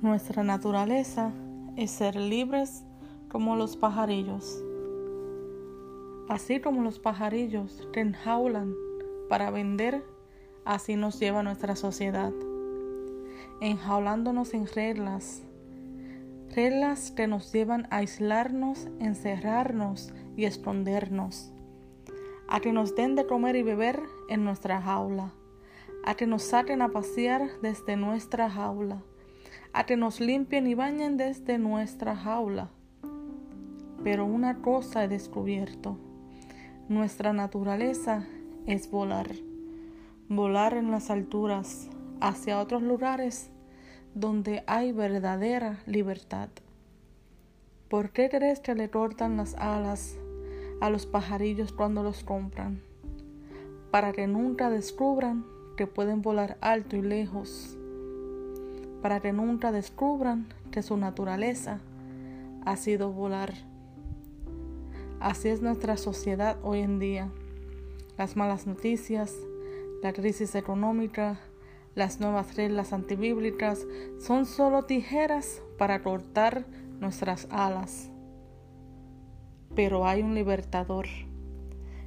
Nuestra 0.00 0.44
naturaleza 0.44 1.32
es 1.74 1.90
ser 1.90 2.14
libres 2.14 2.84
como 3.28 3.56
los 3.56 3.76
pajarillos. 3.76 4.62
Así 6.28 6.60
como 6.60 6.82
los 6.82 7.00
pajarillos 7.00 7.88
te 7.92 8.02
enjaulan 8.02 8.76
para 9.28 9.50
vender, 9.50 10.04
así 10.64 10.94
nos 10.94 11.18
lleva 11.18 11.42
nuestra 11.42 11.74
sociedad, 11.74 12.32
enjaulándonos 13.60 14.54
en 14.54 14.68
reglas, 14.68 15.42
reglas 16.54 17.10
que 17.10 17.26
nos 17.26 17.52
llevan 17.52 17.88
a 17.90 17.96
aislarnos, 17.96 18.86
encerrarnos 19.00 20.12
y 20.36 20.44
escondernos, 20.44 21.50
a 22.46 22.60
que 22.60 22.72
nos 22.72 22.94
den 22.94 23.16
de 23.16 23.26
comer 23.26 23.56
y 23.56 23.64
beber 23.64 24.00
en 24.28 24.44
nuestra 24.44 24.80
jaula, 24.80 25.32
a 26.04 26.14
que 26.14 26.28
nos 26.28 26.44
saquen 26.44 26.82
a 26.82 26.90
pasear 26.90 27.50
desde 27.62 27.96
nuestra 27.96 28.48
jaula 28.48 29.02
a 29.78 29.86
que 29.86 29.96
nos 29.96 30.18
limpien 30.18 30.66
y 30.66 30.74
bañen 30.74 31.16
desde 31.16 31.56
nuestra 31.56 32.16
jaula. 32.16 32.68
Pero 34.02 34.26
una 34.26 34.56
cosa 34.60 35.04
he 35.04 35.08
descubierto. 35.08 35.96
Nuestra 36.88 37.32
naturaleza 37.32 38.26
es 38.66 38.90
volar. 38.90 39.30
Volar 40.28 40.74
en 40.74 40.90
las 40.90 41.10
alturas 41.10 41.90
hacia 42.20 42.58
otros 42.58 42.82
lugares 42.82 43.52
donde 44.16 44.64
hay 44.66 44.90
verdadera 44.90 45.78
libertad. 45.86 46.48
¿Por 47.88 48.10
qué 48.10 48.30
crees 48.30 48.58
que 48.58 48.74
le 48.74 48.90
cortan 48.90 49.36
las 49.36 49.54
alas 49.54 50.18
a 50.80 50.90
los 50.90 51.06
pajarillos 51.06 51.72
cuando 51.72 52.02
los 52.02 52.24
compran? 52.24 52.82
Para 53.92 54.10
que 54.10 54.26
nunca 54.26 54.70
descubran 54.70 55.46
que 55.76 55.86
pueden 55.86 56.20
volar 56.20 56.58
alto 56.62 56.96
y 56.96 57.02
lejos 57.02 57.77
para 59.02 59.20
que 59.20 59.32
nunca 59.32 59.72
descubran 59.72 60.46
que 60.70 60.82
su 60.82 60.96
naturaleza 60.96 61.80
ha 62.64 62.76
sido 62.76 63.12
volar. 63.12 63.54
Así 65.20 65.48
es 65.48 65.62
nuestra 65.62 65.96
sociedad 65.96 66.56
hoy 66.62 66.80
en 66.80 66.98
día. 66.98 67.30
Las 68.16 68.36
malas 68.36 68.66
noticias, 68.66 69.34
la 70.02 70.12
crisis 70.12 70.54
económica, 70.54 71.38
las 71.94 72.20
nuevas 72.20 72.56
reglas 72.56 72.92
antibíblicas 72.92 73.86
son 74.20 74.46
solo 74.46 74.84
tijeras 74.84 75.62
para 75.76 76.02
cortar 76.02 76.66
nuestras 77.00 77.48
alas. 77.50 78.10
Pero 79.74 80.06
hay 80.06 80.22
un 80.22 80.34
libertador 80.34 81.06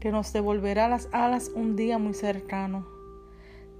que 0.00 0.10
nos 0.10 0.32
devolverá 0.32 0.88
las 0.88 1.08
alas 1.12 1.50
un 1.54 1.76
día 1.76 1.98
muy 1.98 2.14
cercano, 2.14 2.86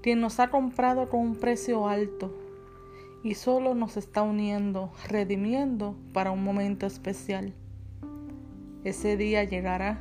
quien 0.03 0.21
nos 0.21 0.41
ha 0.41 0.49
comprado 0.51 1.09
con 1.09 1.21
un 1.21 1.37
precio 1.37 1.89
alto 1.89 2.42
y 3.23 3.35
solo 3.35 3.75
nos 3.75 3.97
está 3.97 4.23
uniendo, 4.23 4.93
redimiendo 5.09 5.97
para 6.13 6.31
un 6.33 6.43
momento 6.43 6.87
especial. 6.87 7.55
Ese 8.85 9.17
día 9.17 9.45
llegará 9.45 10.01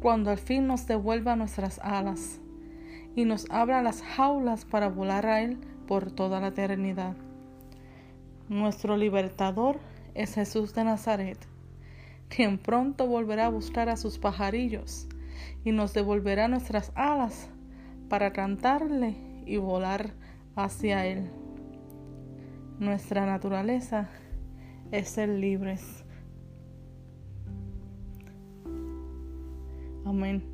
cuando 0.00 0.30
al 0.30 0.38
fin 0.38 0.66
nos 0.66 0.86
devuelva 0.86 1.36
nuestras 1.36 1.78
alas 1.78 2.40
y 3.14 3.24
nos 3.24 3.46
abra 3.50 3.82
las 3.82 4.02
jaulas 4.02 4.64
para 4.64 4.88
volar 4.88 5.26
a 5.26 5.42
Él 5.42 5.58
por 5.86 6.10
toda 6.10 6.40
la 6.40 6.48
eternidad. 6.48 7.16
Nuestro 8.48 8.96
libertador 8.96 9.78
es 10.14 10.34
Jesús 10.34 10.74
de 10.74 10.84
Nazaret, 10.84 11.38
quien 12.28 12.58
pronto 12.58 13.06
volverá 13.06 13.46
a 13.46 13.50
buscar 13.50 13.88
a 13.88 13.96
sus 13.96 14.18
pajarillos 14.18 15.06
y 15.64 15.70
nos 15.70 15.94
devolverá 15.94 16.48
nuestras 16.48 16.90
alas 16.96 17.48
para 18.08 18.32
cantarle 18.32 19.14
y 19.46 19.58
volar 19.58 20.14
hacia 20.56 21.06
Él. 21.06 21.41
Nuestra 22.78 23.26
naturaleza 23.26 24.08
es 24.90 25.08
ser 25.08 25.28
libres. 25.28 26.04
Amén. 30.04 30.52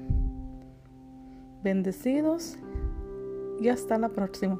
Bendecidos 1.64 2.58
y 3.60 3.70
hasta 3.70 3.98
la 3.98 4.10
próxima. 4.10 4.60